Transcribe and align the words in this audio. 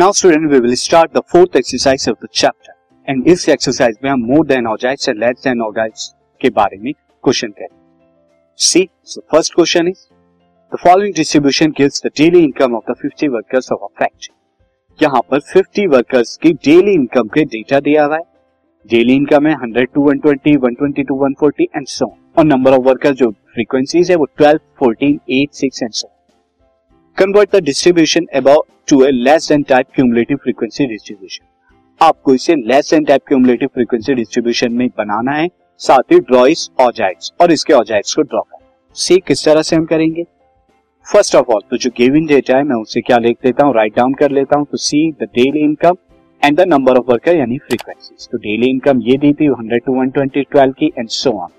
Now 0.00 0.12
student 0.12 0.44
we 0.50 0.58
will 0.60 0.74
start 0.80 1.10
the 1.14 1.20
fourth 1.30 1.56
exercise 1.56 2.08
of 2.08 2.24
the 2.24 2.28
chapter 2.32 2.72
and 3.06 3.26
इस 3.28 3.48
exercise 3.48 3.96
में 4.04 4.10
हम 4.10 4.20
more 4.26 4.44
than 4.46 4.66
objects 4.66 5.08
and 5.08 5.18
less 5.18 5.40
than 5.44 5.60
objects 5.62 6.06
के 6.40 6.50
बारे 6.50 6.76
में 6.76 6.92
question 6.92 7.50
करेंगे 7.50 8.54
see 8.58 8.86
so 9.04 9.20
first 9.32 9.54
question 9.54 9.88
is 9.88 10.06
the 10.72 10.78
following 10.84 11.14
distribution 11.14 11.72
gives 11.78 12.02
the 12.06 12.10
daily 12.18 12.42
income 12.44 12.76
of 12.76 12.90
the 12.90 12.94
50 13.02 13.28
workers 13.34 13.70
of 13.72 13.82
a 13.82 13.88
factory 14.00 14.34
यहाँ 14.98 15.20
पर 15.30 15.40
50 15.50 15.86
workers 15.94 16.36
की 16.42 16.52
डेली 16.68 16.94
इनकम 16.94 17.28
के 17.34 17.44
डेटा 17.56 17.80
दिया 17.80 18.04
हुआ 18.04 18.16
है। 18.16 18.22
डेली 18.86 19.16
इनकम 19.16 19.46
है 19.46 19.54
100 19.58 19.86
टू 19.94 20.10
120 20.12 20.56
120 20.62 21.06
टू 21.08 21.18
140 21.26 21.68
एंड 21.76 21.86
सो 21.88 22.12
और 22.38 22.44
नंबर 22.44 22.78
ऑफ़ 22.78 22.86
वर्कर्स 22.88 23.18
जो 23.18 23.30
फ्रीक्वेंसीज 23.30 24.10
है 24.10 24.16
वो 24.16 24.28
12 24.42 24.64
14 24.82 25.14
8 25.40 25.62
6 25.62 25.82
and 25.82 25.92
so 25.92 26.08
convert 27.20 27.56
the 27.56 27.58
distribution 27.64 28.26
about 28.34 28.66
to 28.88 29.00
a 29.04 29.10
less 29.10 29.48
than 29.48 29.62
type 29.68 29.86
cumulative 29.94 30.36
frequency 30.42 30.84
distribution 30.86 31.44
आपको 32.00 32.34
इसे 32.34 32.54
less 32.68 32.90
than 32.90 33.04
type 33.04 33.22
cumulative 33.28 33.68
frequency 33.74 34.14
distribution 34.14 34.72
में 34.72 34.86
बनाना 34.98 35.32
है, 35.32 35.48
साथ 35.80 36.12
ही 36.12 36.18
ड्रॉइस 36.20 36.68
ऑजाइट्स 36.80 37.32
और 37.40 37.52
इसके 37.52 37.72
ऑजाइट्स 37.72 38.14
को 38.14 38.22
ड्रॉ 38.22 38.40
करना 38.40 38.94
सी 38.96 39.18
किस 39.26 39.44
तरह 39.44 39.62
से 39.62 39.76
हम 39.76 39.84
करेंगे? 39.86 40.22
फ़र्स्ट 41.06 41.36
ऑफ़ 41.36 41.50
ऑल 41.52 41.60
तो 41.70 41.76
जो 41.76 41.90
गिवन 41.96 42.26
डेटा 42.26 42.56
है, 42.56 42.62
मैं 42.62 42.76
उसे 42.76 43.00
क्या 43.00 43.18
लिख 43.18 43.36
देता 43.42 43.66
हूँ? 43.66 43.74
राइट 43.74 43.96
डाउन 43.96 44.14
कर 44.14 44.30
लेता 44.30 44.58
हूँ 44.58 44.66
तो 44.70 44.76
see 44.78 45.10
the 45.12 45.28
daily 45.34 45.64
income 45.64 45.96
and 46.42 46.56
the 46.56 46.68
number 46.68 46.98
of 46.98 47.10
worker 47.10 47.36
यानी 47.36 47.58
फ्रीक्वेंसी 47.58 48.26
तो 48.32 48.38
डेली 48.38 48.70
इनकम 48.70 49.02
ये 49.02 49.16
दी 49.18 49.32
थी 49.34 49.46
hundred 49.50 49.84
to 49.86 49.98
one 49.98 50.10
twenty 50.10 50.42
twelve 50.42 50.72
की 50.80 50.92
एंड 50.98 51.08
सो 51.10 51.32
ऑन 51.40 51.52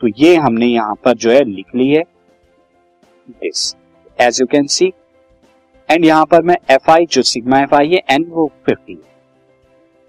तो 0.00 0.08
ये 0.18 0.34
हमने 0.38 0.66
यहाँ 0.66 0.98
पर 1.04 1.16
जो 1.16 1.30
है 1.30 1.44
लिख 1.44 1.74
ली 1.74 1.88
है। 1.88 2.02
This 3.28 3.74
as 4.18 4.40
you 4.40 4.46
can 4.48 4.66
see 4.68 4.92
and 5.88 6.04
यहाँ 6.04 6.24
पर 6.24 6.42
मैं 6.42 6.56
एफ़ 6.70 6.90
आई 6.90 7.06
जो 7.06 7.22
सिग्मा 7.22 7.60
एफ़ 7.60 7.74
आई 7.74 7.90
है 7.90 8.00
एन 8.10 8.24
वो 8.28 8.50
फिफ्टी 8.66 8.98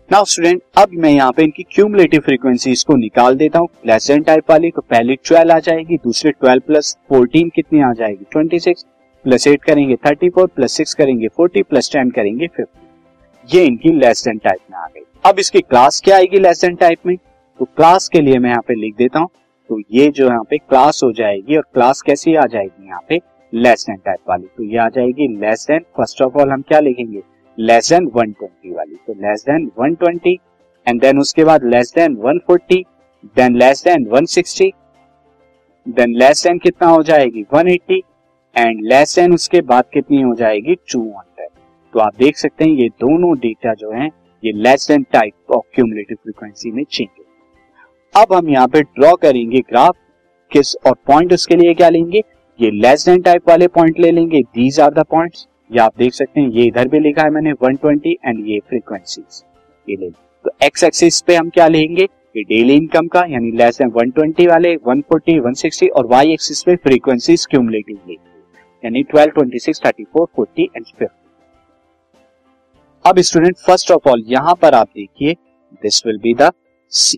नाउ 0.09 0.25
स्टूडेंट 0.25 0.61
अब 0.77 0.89
मैं 0.93 1.09
यहाँ 1.09 1.31
पे 1.31 1.43
इनकी 1.43 1.63
क्यूमुलेटिव 1.71 2.21
फ्रीक्वेंसीज 2.21 2.83
को 2.83 2.95
निकाल 2.95 3.35
देता 3.35 3.59
हूँ। 3.59 3.67
लेस 3.87 4.07
देन 4.07 4.23
टाइप 4.23 4.51
वाली 4.51 4.69
तो 4.71 4.81
पहले 4.81 5.15
ट्वेल्व 5.17 5.53
आ 5.53 5.59
जाएगी, 5.59 5.97
दूसरे 5.97 6.31
ट्वेल्व 6.31 6.61
प्लस 6.67 6.95
फोर्टीन 7.09 7.49
कितनी 7.55 7.81
आ 7.81 7.91
जाएगी? 7.93 8.25
ट्वेंटी 8.31 8.59
सिक्स 8.59 8.85
प्लस 9.25 9.47
एट 9.47 9.63
करेंगे 9.63 9.95
थर्टी 10.05 10.29
फोर 10.29 10.47
प्लस 10.47 10.71
सिक्स 10.71 10.93
करेंगे 10.93 11.27
फोर्टी 11.27 11.63
प्लस 11.63 11.91
टेन 11.93 12.09
करेंगे 12.09 12.47
फिफ्टी 12.47 13.57
ये 13.57 13.65
इनकी 13.65 13.91
लेस 13.91 14.23
देन 14.25 14.37
टाइप 14.37 14.59
में 14.71 14.77
आ 14.77 14.85
गई। 14.85 15.01
अब 15.25 15.39
इसकी 15.39 15.61
क्लास 15.61 16.01
क्या 16.05 16.15
आएगी 16.17 16.39
लेस 16.39 16.61
देन 16.61 16.75
टाइप 16.75 17.05
में? 17.05 17.15
तो 17.59 17.65
क्लास 17.65 18.07
के 18.09 18.21
लिए 18.21 18.39
मैं 18.39 18.49
यहाँ 18.49 18.63
पे 18.67 18.75
लिख 18.75 18.95
देता 18.97 19.19
हूँ। 19.19 19.29
तो 19.69 19.79
ये 19.91 20.09
जो 20.09 20.25
यहाँ 20.25 20.43
पे 20.49 20.57
क्लास 20.57 21.01
हो 21.03 21.11
जाएगी 21.13 21.55
और 21.57 21.63
क्लास 21.73 22.01
कैसी 22.01 22.35
आ 22.35 22.45
जाएगी 22.45 22.87
यहाँ 22.87 23.01
पे? 23.09 23.19
लेस 23.53 23.85
देन 23.89 23.97
टाइप 24.05 24.19
वाली। 24.29 24.47
तो 24.57 24.63
ये 24.63 24.77
आ 24.77 24.87
जाएगी 24.89 25.27
less 25.37 25.65
than 25.69 25.79
first 25.97 26.21
of 26.21 26.37
all 26.37 26.49
हम 26.51 26.61
क्या 26.61 26.79
लिखेंगे? 26.79 27.21
लेस 27.57 27.89
देन 27.89 28.07
120 28.07 28.75
वाली। 28.75 28.95
तो 29.07 29.13
लेस 29.15 29.43
देन 29.49 29.69
120 29.79 30.37
एंड 30.87 31.01
देन 31.01 31.19
उसके 31.19 31.43
बाद 31.43 31.63
less 31.65 31.93
than 31.95 32.15
140 32.17 32.83
then 33.35 33.55
less 33.57 33.83
than 33.83 34.05
160 34.07 34.71
then 35.85 36.15
less 36.15 36.43
than 36.43 36.57
कितना 36.57 36.87
हो 36.87 37.03
जाएगी? 37.03 37.43
180 37.45 38.01
एंड 38.55 38.81
लेस 38.83 39.15
देन 39.15 39.33
उसके 39.33 39.61
बाद 39.63 39.85
कितनी 39.93 40.21
हो 40.21 40.33
जाएगी? 40.35 40.75
200 40.87 41.49
तो 41.93 41.99
आप 41.99 42.15
देख 42.19 42.37
सकते 42.37 42.63
हैं, 42.63 42.71
ये 42.71 42.89
दोनों 43.01 43.37
डेटा 43.39 43.73
जो 43.73 43.91
है, 43.91 44.05
ये 44.43 44.51
less 44.53 44.87
than 44.87 45.03
type 45.13 45.51
of 45.51 45.63
cumulative 45.75 46.17
frequency 46.23 46.71
में 46.71 46.83
चेंज 46.83 47.07
अब 48.13 48.33
हम 48.33 48.49
यहाँ 48.49 48.67
पे 48.67 48.81
ड्रॉ 48.81 49.13
करेंगे 49.15 49.59
ग्राफ 49.59 49.95
किस 50.51 50.75
और 50.87 50.93
पॉइंट 51.07 51.33
उसके 51.33 51.55
लिए 51.55 51.73
क्या 51.73 51.89
लेंगे? 51.89 52.21
ये 52.59 52.69
लेस 52.71 53.05
देन 53.05 53.21
टाइप 53.21 53.49
वाले 53.49 53.67
पॉइंट 53.67 53.99
ले 53.99 54.11
लेंगे 54.11 54.41
दीज 54.41 54.79
आर 54.79 54.91
द 54.93 55.03
पॉइंट्स 55.11 55.47
ये 55.71 55.79
आप 55.79 55.93
देख 55.97 56.13
सकते 56.13 56.41
हैं, 56.41 56.49
ये 56.49 56.63
इधर 56.65 56.87
भी 56.87 56.99
लिखा 56.99 57.23
है 57.23 57.29
मैंने 57.29 57.53
120 57.53 58.13
एंड 58.25 58.47
ये 58.47 58.59
फ्रीक्वेंसीज 58.59 59.43
ये 59.87 59.95
ले 59.95 60.09
तो 60.09 60.51
एक्स 60.63 60.83
एक्सिस 60.83 61.21
पे 61.21 61.35
हम 61.35 61.49
क्या 61.49 61.67
लेंगे? 61.67 62.03
ये 62.03 62.43
डेली 62.43 62.75
इनकम 62.75 63.07
का, 63.07 63.23
यानी 63.29 63.51
लेस 63.51 63.77
देन 63.77 63.91
120 63.91 64.47
वाले 64.47 64.75
140 64.75 65.39
160 65.41 65.89
और 65.89 66.05
वाई 66.05 66.31
एक्सिस 66.33 66.63
पे 66.63 66.75
फ्रीक्वेंसीज 66.75 67.45
क्यूमुलेटिव 67.45 68.15
यानी 68.83 69.03
12 69.15 69.37
26 69.37 69.81
34 69.85 70.25
40 70.39 70.67
एंड 70.75 70.85
50 70.85 71.07
अब 73.05 73.19
स्टूडेंट 73.19 73.57
फ़र्स्ट 73.57 73.91
ऑफ़ 73.91 74.09
ऑल 74.09 74.23
यहाँ 74.27 74.55
पर 74.61 74.73
आप 74.73 74.87
देखिए 74.95 75.33
this 75.83 76.05
will 76.05 76.17
be 76.17 76.33
the 76.33 76.51
see 76.91 77.17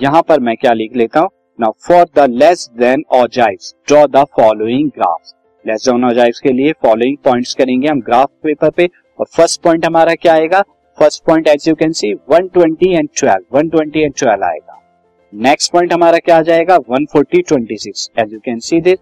यहाँ 0.00 0.22
पर 0.22 0.40
मैं 0.40 0.56
क्या 0.56 0.72
लिख 0.72 0.96
लेता 0.96 1.20
हूँ? 1.20 1.28
Now 1.58 1.72
for 1.86 2.04
the 2.16 2.26
less 2.30 2.68
than 2.78 3.04
ogives 3.14 3.74
draw 3.88 4.06
the 4.06 4.24
following 4.36 4.88
graphs 4.90 5.34
less 5.64 5.84
than 5.88 6.04
ogives 6.04 6.40
के 6.40 6.52
लिए 6.52 6.72
फॉलोइंग 6.82 7.16
पॉइंट्स 7.24 7.54
करेंगे 7.54 7.88
हम 7.88 8.00
ग्राफ 8.00 8.30
पेपर 8.42 8.70
पे। 8.70 8.88
और 9.18 9.26
फ़र्स्ट 9.36 9.60
पॉइंट 9.62 9.84
हमारा 9.86 10.14
क्या 10.14 10.32
आएगा? 10.34 10.60
First 10.98 11.24
point 11.24 11.48
as 11.48 11.68
you 11.68 11.74
can 11.74 11.92
see 11.92 12.12
120 12.14 12.92
and 12.94 13.08
12 13.18 13.44
120 13.54 13.96
and 13.96 14.14
12 14.14 14.42
आएगा। 14.42 14.80
नेक्स्ट 15.32 15.72
पॉइंट 15.72 15.92
हमारा 15.92 16.18
क्या 16.18 16.38
आ 16.38 16.42
जाएगा? 16.42 16.78
140 16.90 17.42
26 17.52 18.08
as 18.18 18.32
you 18.32 18.40
can 18.44 18.58
see 18.58 18.80
this 18.80 18.98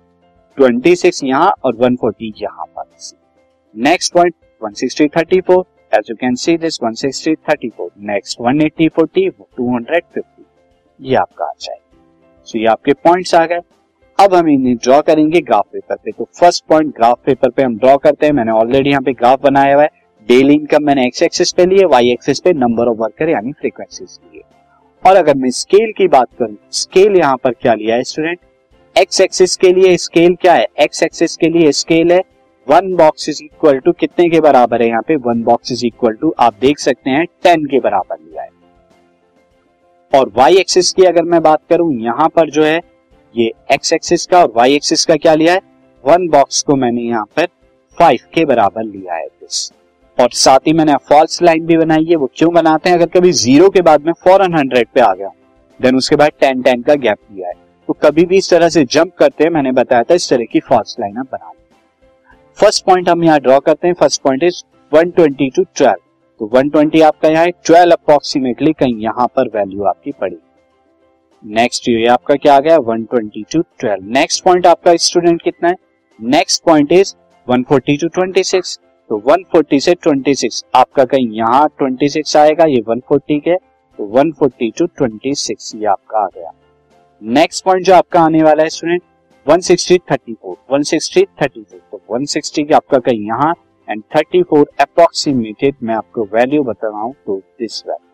26 0.59 1.23
यहाँ 1.25 1.53
और 1.65 1.77
140 1.77 2.43
यहाँ 2.43 2.67
पर। 2.67 2.87
Next 3.75 4.13
point 4.15 4.35
160 4.65 5.09
34 5.17 5.63
as 5.93 6.11
you 6.11 6.17
can 6.17 6.35
see 6.35 6.57
this 6.57 6.79
160 6.85 7.37
34 7.51 7.89
next 8.11 8.41
180 8.41 8.89
40 8.99 9.31
250 9.61 10.23
ये 11.01 11.17
आपका 11.17 11.45
आ 11.45 11.53
जाएगा। 11.61 11.82
सो 12.47 12.59
ये 12.59 12.67
आपके 12.67 12.93
पॉइंट्स 13.05 13.35
आ 13.35 13.45
गए। 13.47 13.61
अब 14.19 14.35
हम 14.35 14.49
इन्हें 14.49 14.77
ड्रॉ 14.77 15.01
करेंगे 15.03 15.41
ग्राफ 15.41 15.65
पेपर 15.73 15.97
पे। 15.97 16.11
तो 16.11 16.29
फ़र्स्ट 16.41 16.65
पॉइंट 16.69 16.95
ग्राफ 16.97 17.19
पेपर 17.27 17.51
पे 17.51 17.63
हम 17.63 17.77
ड्रॉ 17.79 17.97
करते 17.99 18.27
हैं। 18.27 18.33
मैंने 18.33 18.53
ऑलरेडी 18.53 18.91
यहाँ 18.91 19.03
पे 19.03 19.13
ग्राफ 19.13 19.43
बनाया 19.43 19.75
हुआ 19.75 19.83
है। 19.83 19.89
डेली 20.29 20.55
इनकम 20.55 20.85
मैंने 20.85 21.07
एक्स 21.07 21.23
एक्सिस 21.23 21.53
पे 21.53 21.67
लिए 21.67 21.85
वाई 21.87 22.11
एक्सिस 22.11 22.41
पे 22.41 22.53
नंबर 22.55 22.89
ऑफ़ 22.89 22.99
वर्कर 22.99 23.29
यानी 23.29 23.53
फ्रीक्वेंसीज 23.53 24.19
लिए 24.25 24.43
और 25.05 25.17
अगर 25.17 25.37
मैं 25.37 25.51
स्केल 25.53 25.93
की 25.99 26.09
बात 26.09 26.29
करूँ 26.39 26.57
स्केल 26.73 27.17
यहाँ 27.17 27.37
पर 27.45 27.53
क्या 27.53 27.75
लिया 27.75 27.97
है 27.97 28.03
स्टूडेंट 28.05 28.39
एक्स 28.97 29.21
एक्सिस 29.21 29.57
के 29.57 29.73
लिए 29.73 29.97
स्केल 29.97 30.35
क्या 30.35 30.55
है? 30.55 30.67
एक्स 30.81 31.03
एक्सिस 31.03 31.37
के 31.37 31.49
लिए 31.49 31.73
स्केल 31.73 32.13
है। 32.13 32.21
One 32.67 32.95
box 32.97 33.29
is 33.29 33.43
equal 33.45 33.79
to 33.79 33.93
कितने 33.93 34.29
के 34.31 34.41
बराबर 34.41 34.83
है 34.83 34.89
यहाँ 34.89 35.03
पे? 35.03 35.17
One 35.19 35.43
box 35.43 35.73
is 35.73 35.87
equal 35.87 36.15
to 36.15 36.35
आप 36.39 36.55
देख 36.61 36.79
सकते 36.79 37.11
हैं 37.11 37.25
टेन 37.43 37.65
के 37.67 37.81
बराबर 37.81 38.17
लिया 38.19 38.43
है। 38.43 38.49
और 40.13 40.33
वाई 40.37 40.57
एक्सिस 40.57 40.93
की 40.93 41.03
अगर 41.03 41.23
मैं 41.25 41.41
बात 41.43 41.61
करूँ, 41.71 41.93
यहाँ 41.95 42.29
पर 42.29 42.51
जो 42.51 42.65
है, 42.65 42.81
ये 43.35 43.53
एक्स 43.73 43.93
एक्सिस 43.93 44.27
का 44.27 44.41
और 44.41 44.53
वाई 44.57 44.75
एक्सिस 44.75 45.05
का 45.07 45.17
क्या 45.17 45.35
लिया 45.35 45.53
है? 45.55 45.61
वन 46.05 46.29
बॉक्स 46.29 46.63
को 46.63 46.77
मैंने 46.77 47.03
यहाँ 47.03 47.25
पर 47.37 47.47
फाइव 47.99 48.19
के 48.35 48.45
बराबर 48.45 48.85
लिया 48.85 49.15
है 49.15 49.27
दिस 49.27 49.71
और 50.19 50.31
साथ 50.35 50.67
ही 50.67 50.73
मैंने 50.73 50.97
फॉल्स 51.09 51.41
लाइन 51.43 51.67
भी 51.67 51.77
बनाई 51.77 52.05
है, 52.05 52.17
वो 52.17 52.31
क्यों 52.37 52.53
बनाते 52.55 52.91
हैं? 52.91 52.97
अगर 52.97 53.07
कभी 53.11 53.33
ज़ीरो 53.35 53.69
के 53.71 53.83
बाद 53.83 54.07
में 54.07 54.13
फॉरन 54.25 54.55
हंड्रेड 54.55 54.89
पे 54.95 55.01
आ 55.01 55.13
गया 55.15 55.31
देन 55.81 55.97
उसके 55.97 56.17
बाद 56.17 56.31
टेन 56.41 56.63
टेन 56.63 56.83
का 56.83 56.95
गैप 56.97 57.19
दिया 57.33 57.49
है। 57.49 57.55
तो 57.89 57.93
कभी 58.03 58.25
भी 58.25 58.37
इस 58.37 58.51
तरह 58.51 58.69
से 58.69 58.85
जंप 58.87 59.15
करते 59.19 59.45
हैं, 59.45 59.51
मैंने 59.51 59.73
बताया 59.73 60.03
था 60.03 60.15
इस 60.15 60.29
तरह 60.31 60.45
की 60.45 60.61
फॉल्स 60.61 60.97
लाइन 61.01 61.19
आप 61.19 61.29
बना 61.33 61.53
फ़र्स्ट 62.59 62.85
पॉइंट 62.85 63.09
हम 63.09 63.25
यहाँ 63.25 63.41
ड्रॉ 63.41 63.59
करते 63.61 63.89
हैं 63.89 63.95
फ़र्स्ट 63.95 64.23
पॉइंट 64.23 64.43
इज़ 64.43 64.63
120 64.93 65.51
टू 65.57 65.65
12 65.75 65.95
तो 66.43 66.49
120 66.49 67.03
आपका 67.03 67.29
यहाँ 67.29 67.45
है 67.45 67.51
ट्वेल्व 67.67 67.93
अप्रोक्सीमेटली 67.93 68.73
कहीं 68.73 69.03
यहाँ 69.03 69.27
पर 69.37 69.49
वैल्यू 69.49 69.85
आपकी 69.87 70.13
पड़ी। 70.13 70.37
नेक्स्ट 71.45 71.89
ये 71.89 72.07
आपका 72.07 72.35
क्या 72.37 72.55
आ 72.55 72.61
गया? 72.61 72.77
120 72.79 73.53
टू 73.53 73.63
12 73.83 74.03
नेक्स्ट 74.17 74.45
पॉइंट 74.45 74.67
आपका 74.67 74.97
स्टूडेंट 74.97 75.43
कितना 75.43 75.69
है? 75.69 75.77
नेक्स्ट 76.21 76.65
पॉइंट 76.65 76.93
इज़ 76.93 77.15
140 77.47 78.01
टू 78.01 78.09
26 78.19 78.79
तो 79.11 79.21
140 79.29 79.81
से 79.81 79.95
26 80.09 80.63
आपका 80.75 81.05
कहीं 81.05 81.31
यहाँ 81.37 81.69
26 81.83 82.37
आएगा, 82.37 82.65
ये 82.65 82.83
140 82.91 83.41
के 83.41 83.57
तो 83.57 84.11
140 84.21 84.79
टू 84.79 84.87
26 85.01 85.75
ये 85.75 85.87
आपका 85.87 86.25
आ 86.25 86.27
गया। 86.27 86.51
नेक्स्ट 87.23 87.65
पॉइंट 87.65 87.87
जो 87.87 87.95
आपका 87.95 88.21
आने 88.21 88.43
वाला 88.43 88.63
है 88.63 88.69
स्टूडेंट 88.71 89.03
160 89.47 89.99
34 90.11 90.57
160 90.73 91.27
34 91.43 91.81
तो 91.93 92.03
160 92.19 92.67
की 92.67 92.75
आपका 92.75 92.99
कहीं 93.01 93.27
यहाँ 93.29 93.55
एंड 93.89 94.03
34 94.17 94.65
अप्रोक्सीमेटेड 94.81 95.75
मैं 95.83 95.95
आपको 95.95 96.25
वैल्यू 96.33 96.63
बता 96.65 96.89
रहा 96.89 97.01
हूँ 97.01 97.15
तो 97.27 97.37
दिस 97.59 97.83
वैल्यू 97.87 98.09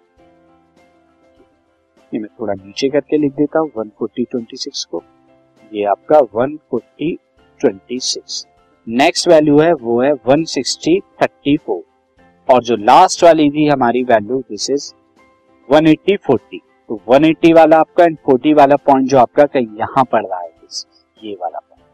ये 2.13 2.21
मैं 2.21 2.29
थोड़ा 2.41 2.55
नीचे 2.55 2.89
करके 2.89 3.19
लिख 3.19 3.33
देता 3.33 3.59
हूँ 3.59 3.71
140 3.79 4.25
26 4.35 4.85
को। 4.85 5.03
ये 5.73 5.85
आपका 5.85 6.19
140 6.19 7.17
26 7.61 8.47
नेक्स्ट 8.87 9.29
वैल्यू 9.29 9.59
है, 9.61 9.73
वो 9.73 10.01
है 10.03 10.13
160 10.13 11.01
34 11.23 11.83
और 12.49 12.63
जो 12.65 12.77
लास्ट 12.77 13.25
वाली 13.25 13.51
थी 13.51 13.67
हमारी 13.69 14.03
वैल्यू 14.05 14.39
दिस 14.51 14.71
इज़ 14.71 14.93
180 15.69 16.17
40 16.31 16.61
तो 16.89 17.01
180 17.11 17.53
वाला 17.57 17.79
आपका 17.81 18.05
एंड 18.05 18.17
40 18.31 18.55
वाला 18.59 18.77
पॉइंट 18.87 19.09
जो 19.11 19.19
आपका 19.19 19.45
कहीं 19.47 19.77
यहाँ 19.79 20.05
पड़ 20.13 20.25
रहा 20.27 20.41
है 20.41 20.47
ये 21.19 21.35
वाला 21.35 21.59
पॉइंट 21.59 21.85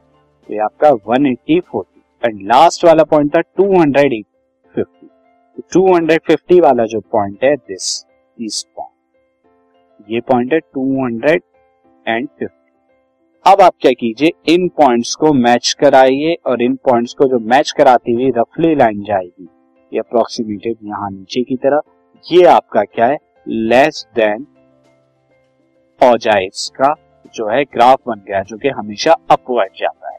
तो 0.49 0.53
ये 0.55 0.61
आपका 0.61 0.91
180 0.91 1.61
40 1.75 1.94
एंड 2.25 2.41
लास्ट 2.43 2.85
वाला 2.85 3.05
पॉइंट 3.05 3.37
था 3.37 3.41
250 3.61 4.23
टू 4.75 4.82
250 5.76 6.61
वाला 6.61 6.85
जो 6.87 7.00
पॉइंट 7.12 7.44
है 7.44 7.55
दिस 7.56 8.05
दिस 8.38 8.62
पॉइंट 8.76 10.11
ये 10.11 10.21
पॉइंट 10.21 10.53
है 10.53 10.59
250 10.79 12.49
अब 13.47 13.61
आप 13.61 13.75
क्या 13.81 13.91
कीजिए, 13.93 14.31
इन 14.49 14.69
पॉइंट्स 14.69 15.15
को 15.15 15.32
मैच 15.32 15.73
कराइए 15.81 16.37
और 16.47 16.62
इन 16.62 16.75
पॉइंट्स 16.85 17.15
को 17.15 17.25
जो 17.29 17.38
मैच 17.38 17.71
कराती 17.71 18.12
हुई 18.12 18.31
रफली 18.31 18.75
लाइन 18.75 19.03
जाएगी, 19.03 19.49
ये 19.93 19.99
अप्रोक्सीमेटेड 19.99 20.76
यहाँ 20.85 21.11
नीचे 21.11 21.43
की 21.43 21.56
तरफ़ 21.56 22.32
ये 22.32 22.44
आपका 22.47 22.82
क्या 22.85 23.06
है 23.06 23.19
लेस 23.49 24.06
देन 24.15 24.47
ऑजाइस 26.00 26.69
का 26.81 26.94
जो 27.35 27.49
है 27.49 27.65
ग्राफ 27.65 28.00
बन 28.06 28.23
गया, 28.29 28.43
जो 28.43 28.56
कि 28.56 28.69
हमेशा 28.69 29.17
अपवर्ड 29.31 29.73
जाता 29.76 30.12
है। 30.12 30.19